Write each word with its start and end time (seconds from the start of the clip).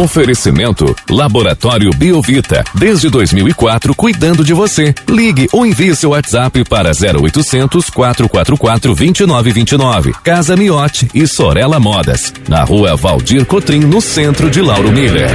Oferecimento 0.00 0.96
Laboratório 1.10 1.90
Biovita. 1.90 2.64
Desde 2.74 3.10
2004, 3.10 3.94
cuidando 3.94 4.42
de 4.42 4.54
você. 4.54 4.94
Ligue 5.06 5.46
ou 5.52 5.66
envie 5.66 5.94
seu 5.94 6.10
WhatsApp 6.12 6.64
para 6.64 6.90
0800 6.92 7.90
444 7.90 8.94
2929. 8.94 10.14
Casa 10.24 10.56
Miote 10.56 11.06
e 11.14 11.26
Sorella 11.26 11.78
Modas. 11.78 12.32
Na 12.48 12.64
rua 12.64 12.96
Valdir 12.96 13.44
Cotrim, 13.44 13.80
no 13.80 14.00
centro 14.00 14.48
de 14.48 14.62
Lauro 14.62 14.90
Miller. 14.90 15.28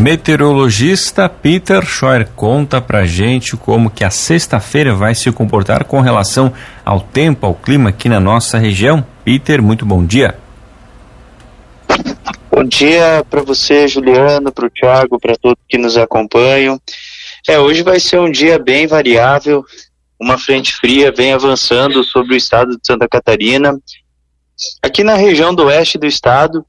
Meteorologista 0.00 1.28
Peter 1.28 1.86
Scheuer 1.86 2.28
conta 2.34 2.80
pra 2.80 3.06
gente 3.06 3.56
como 3.56 3.88
que 3.88 4.02
a 4.02 4.10
sexta-feira 4.10 4.96
vai 4.96 5.14
se 5.14 5.30
comportar 5.30 5.84
com 5.84 6.00
relação 6.00 6.52
ao 6.84 6.98
tempo, 6.98 7.46
ao 7.46 7.54
clima 7.54 7.90
aqui 7.90 8.08
na 8.08 8.18
nossa 8.18 8.58
região. 8.58 9.06
Peter, 9.24 9.62
muito 9.62 9.86
bom 9.86 10.04
dia. 10.04 10.41
Bom 12.62 12.68
dia 12.68 13.26
para 13.28 13.42
você, 13.42 13.88
Juliano, 13.88 14.52
para 14.52 14.66
o 14.66 14.70
Thiago, 14.70 15.18
para 15.18 15.34
todos 15.34 15.58
que 15.68 15.76
nos 15.76 15.96
acompanham. 15.96 16.80
É, 17.48 17.58
hoje 17.58 17.82
vai 17.82 17.98
ser 17.98 18.20
um 18.20 18.30
dia 18.30 18.56
bem 18.56 18.86
variável. 18.86 19.64
Uma 20.16 20.38
frente 20.38 20.72
fria 20.76 21.10
vem 21.10 21.32
avançando 21.32 22.04
sobre 22.04 22.34
o 22.34 22.36
estado 22.36 22.76
de 22.76 22.86
Santa 22.86 23.08
Catarina. 23.08 23.76
Aqui 24.80 25.02
na 25.02 25.16
região 25.16 25.52
do 25.52 25.64
oeste 25.64 25.98
do 25.98 26.06
estado, 26.06 26.64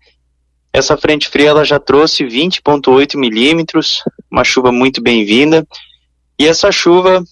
essa 0.74 0.98
frente 0.98 1.30
fria 1.30 1.50
ela 1.50 1.64
já 1.64 1.78
trouxe 1.78 2.24
20,8 2.24 3.16
milímetros, 3.16 4.02
uma 4.32 4.44
chuva 4.44 4.72
muito 4.72 5.00
bem-vinda. 5.00 5.64
E 6.40 6.48
essa 6.48 6.72
chuva 6.72 7.24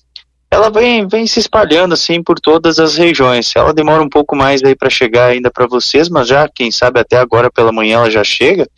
ela 0.52 0.70
vem, 0.70 1.08
vem 1.08 1.26
se 1.26 1.40
espalhando 1.40 1.94
assim 1.94 2.22
por 2.22 2.38
todas 2.38 2.78
as 2.78 2.98
regiões. 2.98 3.54
Ela 3.56 3.74
demora 3.74 4.04
um 4.04 4.10
pouco 4.10 4.36
mais 4.36 4.62
aí 4.62 4.76
para 4.76 4.90
chegar 4.90 5.28
ainda 5.28 5.50
para 5.50 5.66
vocês, 5.66 6.10
mas 6.10 6.28
já, 6.28 6.48
quem 6.50 6.70
sabe 6.70 7.00
até 7.00 7.16
agora 7.16 7.50
pela 7.50 7.72
manhã 7.72 8.00
ela 8.00 8.12
já 8.12 8.22
chega. 8.22 8.70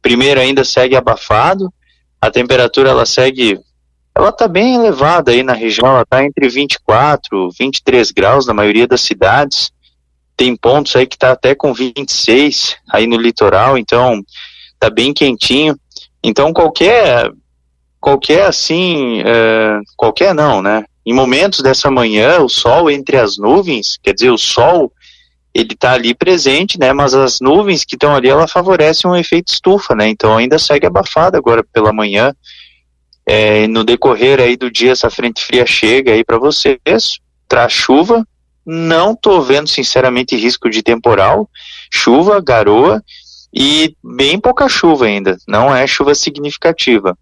Primeiro 0.00 0.40
ainda 0.40 0.64
segue 0.64 0.94
abafado, 0.94 1.74
a 2.20 2.30
temperatura 2.30 2.90
ela 2.90 3.04
segue, 3.04 3.58
ela 4.14 4.28
está 4.28 4.46
bem 4.46 4.76
elevada 4.76 5.32
aí 5.32 5.42
na 5.42 5.54
região, 5.54 5.88
ela 5.88 6.02
está 6.02 6.24
entre 6.24 6.48
24, 6.48 7.50
23 7.58 8.12
graus 8.12 8.46
na 8.46 8.54
maioria 8.54 8.86
das 8.86 9.00
cidades. 9.00 9.72
Tem 10.36 10.54
pontos 10.54 10.94
aí 10.94 11.04
que 11.04 11.16
está 11.16 11.32
até 11.32 11.52
com 11.52 11.74
26 11.74 12.76
aí 12.88 13.08
no 13.08 13.16
litoral, 13.16 13.76
então 13.76 14.22
tá 14.78 14.88
bem 14.88 15.12
quentinho. 15.12 15.76
Então 16.22 16.52
qualquer 16.52 17.32
qualquer 18.00 18.46
assim, 18.46 19.20
é, 19.26 19.80
qualquer 19.96 20.32
não, 20.32 20.62
né? 20.62 20.84
Em 21.08 21.14
momentos 21.14 21.60
dessa 21.60 21.90
manhã, 21.90 22.38
o 22.40 22.50
sol 22.50 22.90
entre 22.90 23.16
as 23.16 23.38
nuvens, 23.38 23.98
quer 24.02 24.12
dizer, 24.12 24.30
o 24.30 24.36
sol 24.36 24.92
ele 25.54 25.72
está 25.72 25.94
ali 25.94 26.14
presente, 26.14 26.78
né? 26.78 26.92
Mas 26.92 27.14
as 27.14 27.40
nuvens 27.40 27.82
que 27.82 27.94
estão 27.94 28.14
ali, 28.14 28.28
ela 28.28 28.46
favorecem 28.46 29.10
um 29.10 29.16
efeito 29.16 29.50
estufa, 29.50 29.94
né? 29.94 30.06
Então 30.06 30.36
ainda 30.36 30.58
segue 30.58 30.86
abafada 30.86 31.38
agora 31.38 31.64
pela 31.64 31.94
manhã. 31.94 32.34
É, 33.24 33.66
no 33.68 33.84
decorrer 33.84 34.38
aí 34.38 34.54
do 34.54 34.70
dia, 34.70 34.92
essa 34.92 35.08
frente 35.08 35.42
fria 35.42 35.64
chega 35.64 36.12
aí 36.12 36.22
para 36.22 36.36
vocês, 36.36 37.18
traz 37.48 37.72
chuva. 37.72 38.22
Não 38.66 39.16
tô 39.16 39.40
vendo, 39.40 39.66
sinceramente, 39.66 40.36
risco 40.36 40.68
de 40.68 40.82
temporal, 40.82 41.48
chuva, 41.90 42.38
garoa 42.38 43.02
e 43.50 43.96
bem 44.04 44.38
pouca 44.38 44.68
chuva 44.68 45.06
ainda. 45.06 45.38
Não 45.48 45.74
é 45.74 45.86
chuva 45.86 46.14
significativa. 46.14 47.16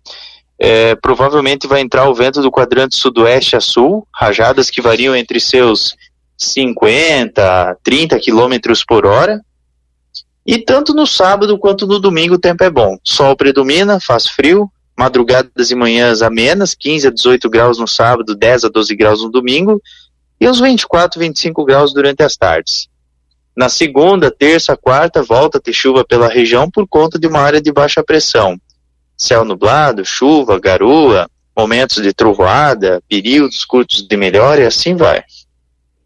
É, 0.58 0.94
provavelmente 0.94 1.66
vai 1.66 1.80
entrar 1.80 2.08
o 2.08 2.14
vento 2.14 2.40
do 2.40 2.50
quadrante 2.50 2.96
sudoeste 2.96 3.56
a 3.56 3.60
sul, 3.60 4.06
rajadas 4.12 4.70
que 4.70 4.80
variam 4.80 5.14
entre 5.14 5.38
seus 5.38 5.94
50, 6.38 7.78
30 7.82 8.18
quilômetros 8.18 8.84
por 8.84 9.04
hora. 9.04 9.40
E 10.46 10.58
tanto 10.58 10.94
no 10.94 11.06
sábado 11.06 11.58
quanto 11.58 11.86
no 11.86 11.98
domingo 11.98 12.34
o 12.34 12.38
tempo 12.38 12.64
é 12.64 12.70
bom. 12.70 12.96
Sol 13.02 13.36
predomina, 13.36 14.00
faz 14.00 14.28
frio, 14.28 14.70
madrugadas 14.96 15.70
e 15.70 15.74
manhãs 15.74 16.22
amenas, 16.22 16.74
15 16.74 17.08
a 17.08 17.10
18 17.10 17.50
graus 17.50 17.78
no 17.78 17.86
sábado, 17.86 18.34
10 18.34 18.64
a 18.64 18.68
12 18.68 18.96
graus 18.96 19.22
no 19.22 19.30
domingo, 19.30 19.82
e 20.40 20.48
uns 20.48 20.60
24, 20.60 21.18
25 21.18 21.64
graus 21.64 21.92
durante 21.92 22.22
as 22.22 22.36
tardes. 22.36 22.88
Na 23.54 23.68
segunda, 23.68 24.30
terça, 24.30 24.76
quarta, 24.76 25.22
volta 25.22 25.58
a 25.58 25.60
ter 25.60 25.72
chuva 25.72 26.04
pela 26.04 26.28
região 26.28 26.70
por 26.70 26.86
conta 26.86 27.18
de 27.18 27.26
uma 27.26 27.40
área 27.40 27.60
de 27.60 27.72
baixa 27.72 28.04
pressão 28.04 28.58
céu 29.16 29.44
nublado, 29.44 30.04
chuva, 30.04 30.60
garoa, 30.60 31.28
momentos 31.56 32.02
de 32.02 32.12
trovoada, 32.12 33.02
períodos 33.08 33.64
curtos 33.64 34.06
de 34.06 34.16
melhora 34.16 34.62
e 34.62 34.66
assim 34.66 34.94
vai. 34.94 35.24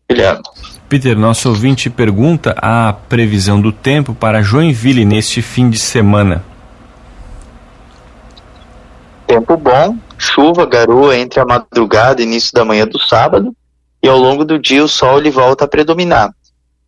Guilherme. 0.09 0.43
Peter, 0.89 1.17
nosso 1.17 1.49
ouvinte 1.49 1.89
pergunta 1.89 2.55
a 2.61 2.93
previsão 2.93 3.61
do 3.61 3.73
tempo 3.73 4.15
para 4.15 4.43
Joinville 4.43 5.05
neste 5.05 5.41
fim 5.41 5.71
de 5.71 5.79
semana. 5.79 6.45
Tempo 9.27 9.57
bom, 9.57 9.97
chuva, 10.19 10.67
garoa 10.67 11.17
entre 11.17 11.39
a 11.39 11.45
madrugada 11.45 12.21
e 12.21 12.25
início 12.25 12.53
da 12.53 12.65
manhã 12.65 12.87
do 12.87 12.99
sábado, 12.99 13.55
e 14.03 14.09
ao 14.09 14.19
longo 14.19 14.45
do 14.45 14.59
dia 14.59 14.83
o 14.83 14.89
sol 14.89 15.19
ele 15.19 15.31
volta 15.31 15.65
a 15.65 15.69
predominar. 15.69 16.35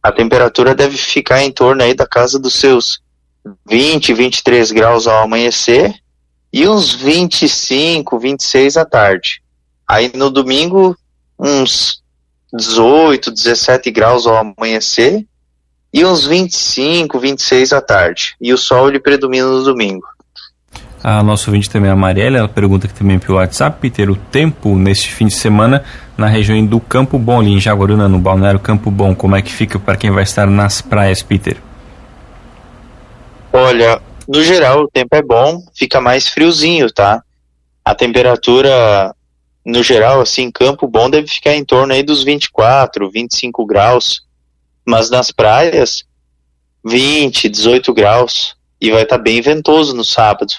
A 0.02 0.10
temperatura 0.10 0.74
deve 0.74 0.96
ficar 0.96 1.42
em 1.44 1.52
torno 1.52 1.82
aí 1.84 1.94
da 1.94 2.06
casa 2.06 2.40
dos 2.40 2.54
seus 2.54 3.00
20, 3.68 4.12
23 4.12 4.72
graus 4.72 5.06
ao 5.06 5.22
amanhecer 5.22 6.01
e 6.52 6.68
uns 6.68 6.92
25, 6.92 8.18
26 8.18 8.76
à 8.76 8.84
tarde. 8.84 9.42
Aí 9.88 10.12
no 10.14 10.30
domingo, 10.30 10.96
uns 11.38 12.02
18, 12.52 13.30
17 13.30 13.90
graus 13.90 14.26
ao 14.26 14.36
amanhecer 14.36 15.24
e 15.92 16.04
uns 16.04 16.26
25, 16.26 17.18
26 17.18 17.72
à 17.72 17.80
tarde. 17.80 18.34
E 18.40 18.52
o 18.52 18.58
sol 18.58 18.88
ele 18.88 19.00
predomina 19.00 19.46
no 19.46 19.64
domingo. 19.64 20.06
A 21.02 21.22
nossa 21.22 21.50
ouvinte 21.50 21.68
também, 21.68 21.90
a 21.90 21.96
Mariela, 21.96 22.38
ela 22.38 22.48
pergunta 22.48 22.86
aqui 22.86 22.94
também 22.94 23.18
pelo 23.18 23.38
WhatsApp, 23.38 23.80
Peter, 23.80 24.08
o 24.08 24.14
tempo 24.14 24.76
neste 24.76 25.12
fim 25.12 25.26
de 25.26 25.34
semana 25.34 25.82
na 26.16 26.28
região 26.28 26.64
do 26.64 26.78
Campo 26.78 27.18
Bom, 27.18 27.40
ali 27.40 27.50
em 27.50 27.60
Jaguaruna, 27.60 28.08
no 28.08 28.20
Balneário 28.20 28.60
Campo 28.60 28.88
Bom, 28.88 29.12
como 29.12 29.34
é 29.34 29.42
que 29.42 29.52
fica 29.52 29.80
para 29.80 29.96
quem 29.96 30.12
vai 30.12 30.22
estar 30.22 30.46
nas 30.46 30.80
praias, 30.80 31.20
Peter? 31.20 31.56
Olha, 33.52 34.00
no 34.32 34.42
geral, 34.42 34.84
o 34.84 34.88
tempo 34.88 35.14
é 35.14 35.20
bom, 35.20 35.62
fica 35.74 36.00
mais 36.00 36.26
friozinho, 36.26 36.90
tá? 36.90 37.22
A 37.84 37.94
temperatura, 37.94 39.14
no 39.62 39.82
geral, 39.82 40.22
assim, 40.22 40.50
campo 40.50 40.88
bom 40.88 41.10
deve 41.10 41.28
ficar 41.28 41.54
em 41.54 41.62
torno 41.62 41.92
aí 41.92 42.02
dos 42.02 42.24
24, 42.24 43.10
25 43.10 43.66
graus. 43.66 44.22
Mas 44.86 45.10
nas 45.10 45.30
praias, 45.30 46.04
20, 46.82 47.46
18 47.46 47.92
graus. 47.92 48.56
E 48.80 48.90
vai 48.90 49.02
estar 49.02 49.18
tá 49.18 49.22
bem 49.22 49.42
ventoso 49.42 49.94
no 49.94 50.02
sábado. 50.02 50.54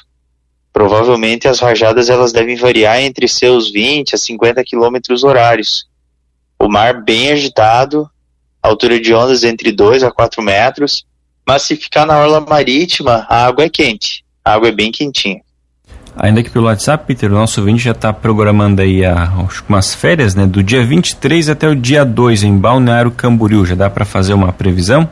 Provavelmente 0.72 1.48
as 1.48 1.60
rajadas 1.60 2.12
elas 2.12 2.32
devem 2.32 2.56
variar 2.56 3.02
entre 3.02 3.28
seus 3.28 3.72
20 3.72 4.14
a 4.14 4.18
50 4.20 4.64
quilômetros 4.64 5.24
horários. 5.24 5.88
O 6.60 6.70
mar 6.70 7.04
bem 7.04 7.32
agitado, 7.32 8.08
altura 8.62 9.00
de 9.00 9.16
ondas 9.16 9.44
entre 9.44 9.72
2 9.72 10.04
a 10.04 10.12
4 10.12 10.44
metros 10.44 11.08
mas 11.48 11.64
se 11.64 11.76
ficar 11.76 12.06
na 12.06 12.18
orla 12.18 12.42
marítima, 12.42 13.26
a 13.30 13.46
água 13.46 13.66
é 13.66 13.70
quente. 13.70 14.24
A 14.44 14.54
água 14.54 14.70
é 14.70 14.72
bem 14.72 14.92
quentinha. 14.92 15.42
Ainda 16.16 16.44
que 16.44 16.50
pelo 16.50 16.66
WhatsApp, 16.66 17.06
Peter, 17.08 17.32
o 17.32 17.36
nosso 17.36 17.60
ouvinte 17.60 17.84
já 17.84 17.92
está 17.92 18.14
programando 18.14 18.82
aí 18.82 19.04
a, 19.04 19.32
umas 19.68 19.96
férias, 19.96 20.36
né? 20.36 20.46
Do 20.46 20.62
dia 20.62 20.86
23 20.86 21.50
até 21.50 21.68
o 21.68 21.76
dia 21.76 22.06
2 22.06 22.44
em 22.44 22.56
Balneário 22.56 23.10
Camboriú. 23.12 23.66
Já 23.66 23.76
dá 23.76 23.90
para 23.90 24.06
fazer 24.06 24.34
uma 24.34 24.54
previsão? 24.54 25.10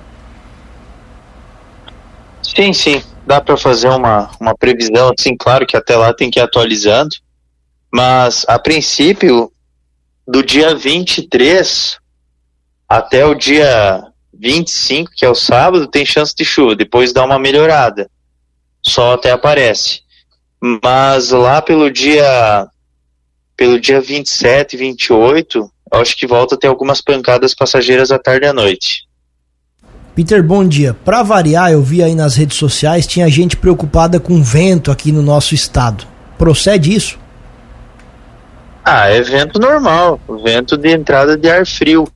Sim, 2.43 2.71
sim. 2.71 3.01
Dá 3.25 3.41
para 3.41 3.57
fazer 3.57 3.87
uma, 3.87 4.29
uma 4.39 4.55
previsão, 4.55 5.11
assim, 5.17 5.35
claro 5.35 5.65
que 5.65 5.75
até 5.75 5.95
lá 5.95 6.13
tem 6.13 6.29
que 6.29 6.39
ir 6.39 6.43
atualizando. 6.43 7.15
Mas, 7.91 8.45
a 8.47 8.59
princípio, 8.59 9.51
do 10.27 10.43
dia 10.43 10.75
23 10.75 11.97
até 12.87 13.25
o 13.25 13.33
dia 13.33 14.03
25, 14.41 15.11
que 15.15 15.23
é 15.23 15.29
o 15.29 15.35
sábado, 15.35 15.85
tem 15.85 16.03
chance 16.03 16.33
de 16.35 16.43
chuva, 16.43 16.75
depois 16.75 17.13
dá 17.13 17.23
uma 17.23 17.37
melhorada. 17.37 18.09
Sol 18.81 19.13
até 19.13 19.29
aparece. 19.29 20.01
Mas 20.83 21.29
lá 21.29 21.61
pelo 21.61 21.91
dia 21.91 22.67
pelo 23.55 23.79
dia 23.79 24.01
27 24.01 24.73
e 24.73 24.77
28, 24.77 25.71
acho 25.91 26.17
que 26.17 26.25
volta 26.25 26.55
a 26.55 26.57
ter 26.57 26.65
algumas 26.65 26.99
pancadas 26.99 27.53
passageiras 27.53 28.11
à 28.11 28.17
tarde 28.17 28.47
e 28.47 28.49
à 28.49 28.53
noite. 28.53 29.07
Peter, 30.15 30.41
bom 30.43 30.67
dia. 30.67 30.95
Para 31.05 31.21
variar, 31.21 31.71
eu 31.71 31.83
vi 31.83 32.01
aí 32.01 32.15
nas 32.15 32.35
redes 32.35 32.57
sociais, 32.57 33.05
tinha 33.05 33.29
gente 33.29 33.55
preocupada 33.55 34.19
com 34.19 34.41
vento 34.41 34.89
aqui 34.91 35.11
no 35.11 35.21
nosso 35.21 35.53
estado. 35.53 36.07
Procede 36.39 36.95
isso? 36.95 37.19
Ah, 38.83 39.07
é 39.09 39.21
vento 39.21 39.59
normal, 39.59 40.19
vento 40.43 40.75
de 40.75 40.89
entrada 40.89 41.37
de 41.37 41.47
ar 41.47 41.67
frio 41.67 42.07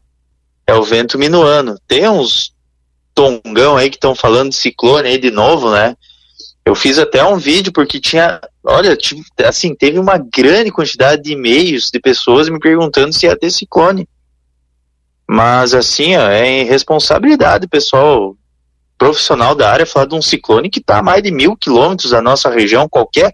é 0.68 0.74
o 0.74 0.84
vento 0.84 1.18
minuano. 1.18 1.78
Tem 1.88 2.08
uns 2.08 2.54
tongão 3.14 3.78
aí 3.78 3.90
que 3.90 3.98
estão 3.98 4.14
falando 4.14 4.50
de 4.50 4.56
ciclone 4.56 5.08
aí 5.08 5.18
de 5.18 5.32
novo, 5.32 5.72
né? 5.72 5.96
Eu 6.66 6.74
fiz 6.76 6.98
até 6.98 7.24
um 7.24 7.38
vídeo 7.38 7.72
porque 7.72 8.00
tinha, 8.00 8.42
olha, 8.64 8.98
assim, 9.46 9.76
teve 9.76 10.00
uma 10.00 10.18
grande 10.18 10.72
quantidade 10.72 11.22
de 11.22 11.34
e-mails 11.34 11.92
de 11.92 12.00
pessoas 12.00 12.50
me 12.50 12.60
perguntando 12.60 13.14
se 13.14 13.28
ia 13.28 13.38
ter 13.38 13.52
ciclone. 13.52 14.08
Mas 15.28 15.74
assim, 15.74 16.16
ó, 16.16 16.28
é 16.28 16.62
irresponsabilidade, 16.62 17.68
pessoal. 17.68 18.36
profissional 18.98 19.54
da 19.54 19.72
área 19.72 19.86
falar 19.86 20.08
de 20.08 20.16
um 20.16 20.22
ciclone 20.22 20.70
que 20.70 20.80
está 20.80 21.00
a 21.00 21.04
mais 21.04 21.22
de 21.22 21.32
mil 21.32 21.56
quilômetros 21.56 22.12
da 22.12 22.22
nossa 22.22 22.50
região, 22.50 22.90
qualquer 22.90 23.34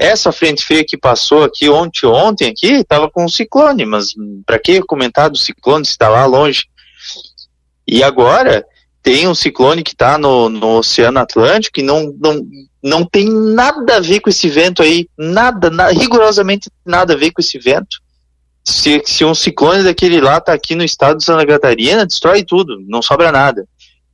essa 0.00 0.32
frente 0.32 0.64
fria 0.64 0.82
que 0.82 0.96
passou 0.96 1.44
aqui 1.44 1.68
ontem, 1.68 2.06
ontem 2.06 2.48
aqui, 2.48 2.76
estava 2.76 3.10
com 3.10 3.26
um 3.26 3.28
ciclone, 3.28 3.84
mas 3.84 4.14
para 4.46 4.58
que 4.58 4.80
comentar 4.80 5.28
do 5.28 5.36
ciclone 5.36 5.84
se 5.84 5.90
está 5.90 6.08
lá 6.08 6.24
longe? 6.24 6.64
E 7.86 8.02
agora 8.02 8.64
tem 9.02 9.28
um 9.28 9.34
ciclone 9.34 9.82
que 9.82 9.92
está 9.92 10.16
no, 10.16 10.48
no 10.48 10.78
Oceano 10.78 11.18
Atlântico 11.18 11.80
e 11.80 11.82
não, 11.82 12.14
não, 12.18 12.40
não 12.82 13.04
tem 13.04 13.28
nada 13.28 13.96
a 13.96 14.00
ver 14.00 14.20
com 14.20 14.30
esse 14.30 14.48
vento 14.48 14.82
aí, 14.82 15.06
nada, 15.18 15.68
nada 15.68 15.92
rigorosamente 15.92 16.70
nada 16.84 17.12
a 17.12 17.16
ver 17.16 17.30
com 17.30 17.42
esse 17.42 17.58
vento. 17.58 17.98
Se, 18.64 19.02
se 19.04 19.22
um 19.22 19.34
ciclone 19.34 19.82
daquele 19.82 20.18
lá 20.18 20.38
está 20.38 20.54
aqui 20.54 20.74
no 20.74 20.84
estado 20.84 21.18
de 21.18 21.24
Santa 21.24 21.46
Catarina, 21.46 22.06
destrói 22.06 22.42
tudo, 22.42 22.78
não 22.88 23.02
sobra 23.02 23.30
nada. 23.30 23.66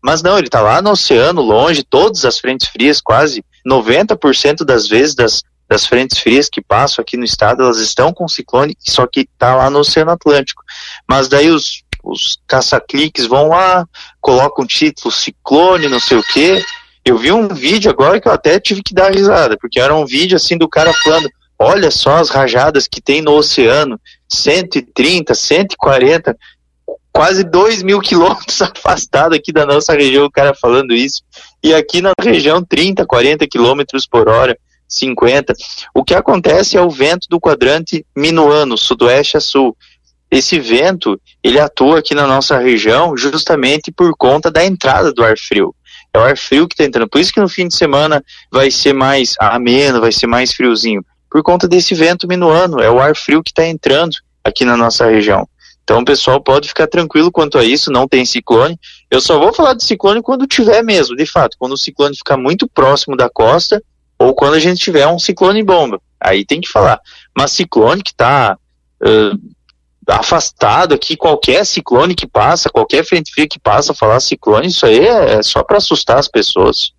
Mas 0.03 0.21
não, 0.21 0.37
ele 0.37 0.49
está 0.49 0.61
lá 0.61 0.83
no 0.83 0.91
oceano, 0.91 1.43
longe, 1.43 1.85
todas 1.85 2.25
as 2.25 2.41
frentes 2.41 2.69
frias, 2.69 3.01
quase 3.01 3.45
90% 3.65 4.65
das 4.65 4.89
vezes 4.89 5.15
das, 5.15 5.43
das 5.69 5.87
frentes 5.87 6.19
frias 6.19 6.49
que 6.49 6.63
passam 6.63 7.03
aqui 7.03 7.17
no 7.17 7.25
estado, 7.25 7.63
elas 7.63 7.79
estão 7.79 8.13
com 8.13 8.29
ciclone, 8.29 8.77
só 8.81 9.07
que 9.07 9.21
está 9.21 9.55
lá 9.55 9.69
no 9.69 9.81
Oceano 9.81 10.13
Atlântico. 10.13 10.63
Mas 11.09 11.29
daí 11.29 11.51
os, 11.51 11.83
os 12.05 12.39
caça-cliques 12.47 13.27
vão 13.27 13.49
lá, 13.49 13.87
colocam 14.21 14.65
um 14.65 14.69
título 14.69 15.13
ciclone, 15.13 15.89
não 15.89 16.01
sei 16.01 16.17
o 16.17 16.23
quê. 16.23 16.65
Eu 17.05 17.19
vi 17.19 17.33
um 17.33 17.49
vídeo 17.49 17.91
agora 17.91 18.21
que 18.21 18.29
eu 18.29 18.33
até 18.33 18.59
tive 18.61 18.83
que 18.83 18.95
dar 18.95 19.13
risada, 19.13 19.57
porque 19.61 19.81
era 19.81 19.95
um 19.95 20.07
vídeo 20.07 20.37
assim 20.37 20.57
do 20.57 20.69
cara 20.69 20.93
falando, 20.93 21.29
olha 21.59 21.91
só 21.91 22.17
as 22.17 22.31
rajadas 22.31 22.87
que 22.87 23.01
tem 23.01 23.23
no 23.23 23.33
oceano, 23.33 24.01
130, 24.29 25.35
140, 25.35 26.37
quase 27.13 27.43
2 27.45 27.83
mil 27.83 28.01
quilômetros 28.01 28.61
afastado 28.63 29.35
aqui 29.35 29.53
da 29.53 29.65
nossa 29.65 29.95
região, 29.95 30.27
o 30.27 30.31
cara 30.31 30.55
falando 30.55 30.93
isso. 30.93 31.23
E 31.63 31.75
aqui 31.75 32.03
na 32.03 32.13
região 32.21 32.63
30, 32.63 33.07
40 33.07 33.47
quilômetros 33.49 34.07
por 34.07 34.29
hora. 34.29 34.57
50. 34.89 35.53
O 35.95 36.05
que 36.05 36.15
acontece 36.15 36.77
é 36.77 36.81
o 36.81 36.91
vento 36.91 37.27
do 37.29 37.41
quadrante 37.41 38.05
minuano, 38.17 38.77
sudoeste 38.77 39.37
a 39.37 39.41
sul. 39.41 39.77
Esse 40.31 40.59
vento, 40.59 41.21
ele 41.43 41.61
atua 41.61 42.01
aqui 42.01 42.15
na 42.15 42.27
nossa 42.27 42.59
região 42.59 43.17
justamente 43.17 43.93
por 43.93 44.17
conta 44.17 44.51
da 44.51 44.65
entrada 44.65 45.13
do 45.13 45.25
ar 45.25 45.37
frio. 45.39 45.75
É 46.13 46.19
o 46.19 46.23
ar 46.23 46.37
frio 46.37 46.67
que 46.67 46.75
está 46.75 46.85
entrando. 46.85 47.09
Por 47.09 47.21
isso 47.21 47.33
que 47.33 47.41
no 47.41 47.49
fim 47.49 47.69
de 47.69 47.77
semana 47.77 48.23
vai 48.51 48.71
ser 48.71 48.93
mais 48.93 49.35
ameno, 49.39 50.01
vai 50.01 50.13
ser 50.13 50.27
mais 50.27 50.53
friozinho. 50.53 51.05
Por 51.31 51.43
conta 51.43 51.69
desse 51.69 51.95
vento 51.95 52.27
minuano. 52.27 52.81
É 52.81 52.91
o 52.91 52.99
ar 52.99 53.15
frio 53.15 53.43
que 53.43 53.51
está 53.51 53.67
entrando 53.67 54.17
aqui 54.43 54.65
na 54.65 54.77
nossa 54.77 55.07
região. 55.07 55.47
Então 55.87 56.05
pessoal 56.05 56.41
pode 56.41 56.67
ficar 56.67 56.89
tranquilo 56.89 57.31
quanto 57.31 57.57
a 57.57 57.65
isso, 57.65 57.93
não 57.93 58.09
tem 58.09 58.27
ciclone. 58.27 58.77
Eu 59.09 59.21
só 59.21 59.39
vou 59.39 59.53
falar 59.53 59.75
de 59.75 59.85
ciclone 59.85 60.21
quando 60.21 60.45
tiver 60.45 60.83
mesmo, 60.83 61.15
de 61.15 61.25
fato. 61.25 61.57
Quando 61.57 61.73
o 61.73 61.79
ciclone 61.79 62.17
ficar 62.17 62.37
muito 62.37 62.67
próximo 62.67 63.17
da 63.17 63.31
costa, 63.31 63.81
ou 64.19 64.35
quando 64.35 64.55
a 64.55 64.59
gente 64.59 64.81
tiver 64.81 65.07
um 65.07 65.19
ciclone 65.19 65.63
bomba. 65.63 66.01
Aí 66.21 66.45
tem 66.45 66.61
que 66.61 66.69
falar. 66.69 67.01
Mas 67.37 67.53
ciclone 67.53 68.03
que 68.03 68.11
está 68.11 68.57
uh, 69.03 69.55
afastado 70.09 70.95
aqui, 70.95 71.17
qualquer 71.17 71.65
ciclone 71.67 72.15
que 72.15 72.27
passa, 72.27 72.71
qualquer 72.71 73.05
frente 73.05 73.33
fria 73.33 73.49
que 73.49 73.59
passa, 73.59 73.95
falar 73.95 74.21
ciclone, 74.21 74.69
isso 74.69 74.87
aí 74.87 75.07
é, 75.07 75.35
é 75.35 75.43
só 75.43 75.63
para 75.63 75.79
assustar 75.79 76.19
as 76.19 76.29
pessoas. 76.29 76.93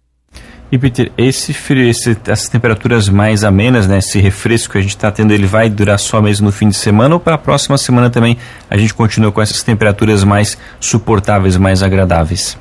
E 0.70 0.78
Peter, 0.78 1.10
esse 1.18 1.54
frio, 1.54 1.90
esse, 1.90 2.18
essas 2.26 2.50
temperaturas 2.50 3.08
mais 3.08 3.46
amenas, 3.46 3.88
né, 3.88 4.00
esse 4.00 4.20
refresco 4.20 4.74
que 4.74 4.78
a 4.78 4.82
gente 4.82 4.96
está 4.98 5.10
tendo, 5.10 5.34
ele 5.34 5.48
vai 5.48 5.70
durar 5.70 5.98
só 5.98 6.22
mesmo 6.22 6.48
no 6.48 6.52
fim 6.52 6.68
de 6.68 6.76
semana 6.76 7.16
ou 7.16 7.22
para 7.22 7.36
a 7.36 7.38
próxima 7.38 7.78
semana 7.78 8.10
também 8.10 8.38
a 8.70 8.78
gente 8.78 8.94
continua 8.94 9.32
com 9.32 9.42
essas 9.42 9.64
temperaturas 9.64 10.26
mais 10.26 10.58
suportáveis, 10.80 11.56
mais 11.56 11.82
agradáveis? 11.82 12.58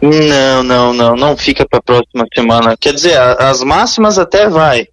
Não, 0.00 0.62
não, 0.62 0.92
não, 0.92 1.16
não 1.16 1.36
fica 1.36 1.66
para 1.66 1.80
a 1.80 1.82
próxima 1.82 2.26
semana. 2.32 2.76
Quer 2.76 2.94
dizer, 2.94 3.18
as 3.18 3.62
máximas 3.62 4.18
até 4.18 4.48
vai, 4.48 4.86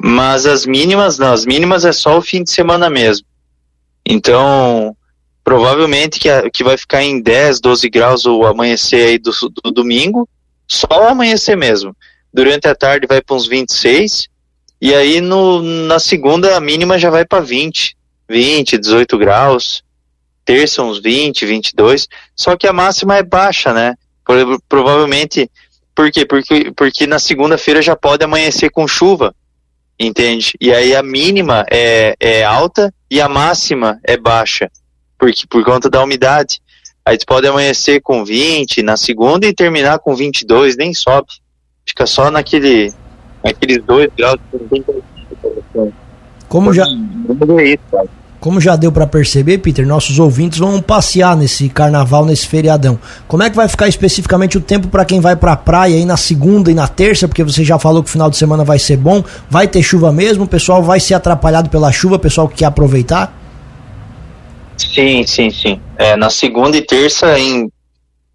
mas 0.00 0.46
as 0.46 0.64
mínimas 0.64 1.18
não. 1.18 1.32
As 1.32 1.44
mínimas 1.44 1.84
é 1.84 1.92
só 1.92 2.18
o 2.18 2.22
fim 2.22 2.42
de 2.44 2.50
semana 2.50 2.88
mesmo. 2.88 3.26
Então, 4.06 4.96
provavelmente 5.42 6.20
que, 6.20 6.28
que 6.50 6.62
vai 6.62 6.76
ficar 6.76 7.02
em 7.02 7.20
10, 7.20 7.60
12 7.60 7.90
graus 7.90 8.24
o 8.24 8.44
amanhecer 8.44 9.08
aí 9.08 9.18
do, 9.18 9.32
do 9.62 9.70
domingo, 9.72 10.28
só 10.66 10.86
o 10.90 11.08
amanhecer 11.08 11.56
mesmo. 11.56 11.96
Durante 12.32 12.68
a 12.68 12.74
tarde 12.74 13.06
vai 13.06 13.20
para 13.20 13.34
uns 13.34 13.46
26, 13.46 14.28
e 14.80 14.94
aí 14.94 15.20
no, 15.20 15.62
na 15.62 15.98
segunda 15.98 16.56
a 16.56 16.60
mínima 16.60 16.98
já 16.98 17.10
vai 17.10 17.24
para 17.24 17.40
20, 17.40 17.96
20, 18.28 18.78
18 18.78 19.18
graus. 19.18 19.82
Terça 20.44 20.82
uns 20.82 20.98
20, 20.98 21.46
22, 21.46 22.06
só 22.36 22.54
que 22.54 22.66
a 22.66 22.72
máxima 22.72 23.16
é 23.16 23.22
baixa, 23.22 23.72
né? 23.72 23.94
Provavelmente, 24.68 25.50
por 25.94 26.10
quê? 26.10 26.24
Porque, 26.26 26.72
porque 26.72 27.06
na 27.06 27.18
segunda-feira 27.18 27.80
já 27.80 27.94
pode 27.94 28.24
amanhecer 28.24 28.70
com 28.70 28.88
chuva, 28.88 29.34
entende? 29.98 30.52
E 30.60 30.72
aí 30.72 30.94
a 30.94 31.02
mínima 31.02 31.64
é, 31.70 32.16
é 32.18 32.44
alta 32.44 32.92
e 33.10 33.20
a 33.20 33.28
máxima 33.28 33.98
é 34.02 34.16
baixa, 34.16 34.70
porque, 35.18 35.46
por 35.48 35.64
conta 35.64 35.88
da 35.88 36.02
umidade. 36.02 36.60
Aí 37.06 37.18
tu 37.18 37.26
pode 37.26 37.46
amanhecer 37.46 38.00
com 38.00 38.24
20 38.24 38.82
na 38.82 38.96
segunda 38.96 39.46
e 39.46 39.52
terminar 39.52 39.98
com 39.98 40.14
22, 40.16 40.76
nem 40.76 40.94
sobe. 40.94 41.28
Fica 41.84 42.06
só 42.06 42.30
naquele, 42.30 42.92
naqueles 43.44 43.84
2 43.84 44.08
graus. 44.16 44.40
Como 46.48 46.72
já. 46.72 46.84
É 46.84 47.64
isso, 47.64 47.82
cara. 47.90 48.08
Como 48.44 48.60
já 48.60 48.76
deu 48.76 48.92
para 48.92 49.06
perceber, 49.06 49.56
Peter, 49.56 49.86
nossos 49.86 50.18
ouvintes 50.18 50.58
vão 50.58 50.78
passear 50.82 51.34
nesse 51.34 51.66
carnaval, 51.70 52.26
nesse 52.26 52.46
feriadão. 52.46 52.98
Como 53.26 53.42
é 53.42 53.48
que 53.48 53.56
vai 53.56 53.66
ficar 53.66 53.88
especificamente 53.88 54.58
o 54.58 54.60
tempo 54.60 54.88
para 54.88 55.02
quem 55.06 55.18
vai 55.18 55.34
para 55.34 55.52
a 55.52 55.56
praia 55.56 55.96
aí 55.96 56.04
na 56.04 56.18
segunda 56.18 56.70
e 56.70 56.74
na 56.74 56.86
terça? 56.86 57.26
Porque 57.26 57.42
você 57.42 57.64
já 57.64 57.78
falou 57.78 58.02
que 58.02 58.10
o 58.10 58.12
final 58.12 58.28
de 58.28 58.36
semana 58.36 58.62
vai 58.62 58.78
ser 58.78 58.98
bom. 58.98 59.24
Vai 59.48 59.66
ter 59.66 59.82
chuva 59.82 60.12
mesmo? 60.12 60.44
O 60.44 60.46
pessoal 60.46 60.82
vai 60.82 61.00
ser 61.00 61.14
atrapalhado 61.14 61.70
pela 61.70 61.90
chuva? 61.90 62.16
O 62.16 62.18
pessoal 62.18 62.46
que 62.46 62.56
quer 62.56 62.66
aproveitar? 62.66 63.34
Sim, 64.76 65.26
sim, 65.26 65.48
sim. 65.48 65.80
É, 65.96 66.14
na 66.14 66.28
segunda 66.28 66.76
e 66.76 66.82
terça, 66.82 67.38
em... 67.38 67.72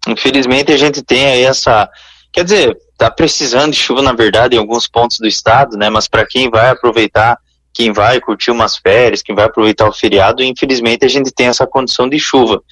infelizmente, 0.08 0.72
a 0.72 0.76
gente 0.76 1.02
tem 1.04 1.24
aí 1.26 1.44
essa. 1.44 1.88
Quer 2.32 2.42
dizer, 2.42 2.76
tá 2.98 3.08
precisando 3.12 3.70
de 3.70 3.78
chuva, 3.78 4.02
na 4.02 4.12
verdade, 4.12 4.56
em 4.56 4.58
alguns 4.58 4.88
pontos 4.88 5.18
do 5.20 5.28
estado, 5.28 5.76
né? 5.76 5.88
Mas 5.88 6.08
para 6.08 6.26
quem 6.26 6.50
vai 6.50 6.68
aproveitar 6.68 7.38
quem 7.72 7.92
vai 7.92 8.20
curtir 8.20 8.50
umas 8.50 8.76
férias, 8.76 9.22
quem 9.22 9.34
vai 9.34 9.44
aproveitar 9.44 9.88
o 9.88 9.92
feriado, 9.92 10.42
infelizmente 10.42 11.04
a 11.04 11.08
gente 11.08 11.32
tem 11.32 11.46
essa 11.46 11.66
condição 11.66 12.08
de 12.08 12.18
chuva. 12.18 12.62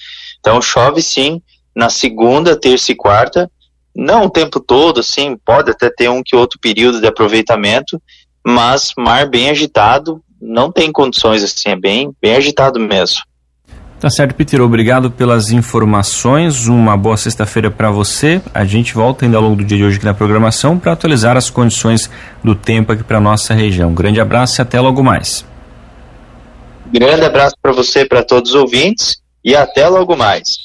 Então 0.41 0.61
chove 0.61 1.03
sim 1.03 1.43
na 1.75 1.89
segunda, 1.89 2.59
terça 2.59 2.93
e 2.93 2.95
quarta, 2.95 3.51
não 3.95 4.27
o 4.27 4.31
tempo 4.31 4.61
todo, 4.61 5.01
assim, 5.01 5.37
pode 5.37 5.71
até 5.71 5.91
ter 5.91 6.09
um 6.09 6.23
que 6.25 6.37
outro 6.37 6.59
período 6.61 7.01
de 7.01 7.07
aproveitamento, 7.07 8.01
mas 8.47 8.93
mar 8.97 9.29
bem 9.29 9.51
agitado, 9.51 10.23
não 10.41 10.71
tem 10.71 10.93
condições 10.93 11.43
assim, 11.43 11.71
é 11.71 11.77
bem, 11.77 12.15
bem 12.21 12.37
agitado 12.37 12.79
mesmo. 12.79 13.23
Tá 14.01 14.09
certo, 14.09 14.33
Peter. 14.35 14.61
Obrigado 14.61 15.11
pelas 15.11 15.51
informações. 15.51 16.69
Uma 16.69 16.97
boa 16.97 17.17
sexta-feira 17.17 17.69
para 17.69 17.91
você. 17.91 18.41
A 18.55 18.65
gente 18.65 18.95
volta 18.95 19.25
ainda 19.25 19.37
ao 19.37 19.43
longo 19.43 19.57
do 19.57 19.65
dia 19.65 19.79
de 19.79 19.85
hoje 19.85 19.97
aqui 19.97 20.05
na 20.05 20.15
programação 20.15 20.79
para 20.79 20.93
atualizar 20.93 21.37
as 21.37 21.51
condições 21.51 22.09
do 22.43 22.55
tempo 22.55 22.93
aqui 22.93 23.03
para 23.03 23.19
nossa 23.19 23.55
região. 23.55 23.93
Grande 23.93 24.21
abraço 24.21 24.61
e 24.61 24.63
até 24.63 24.81
logo 24.81 25.03
mais. 25.03 25.45
Grande 26.93 27.25
abraço 27.25 27.57
para 27.61 27.73
você, 27.73 28.05
para 28.05 28.23
todos 28.23 28.53
os 28.53 28.57
ouvintes 28.57 29.17
e 29.45 29.57
até 29.57 29.89
logo 29.89 30.17
mais. 30.17 30.59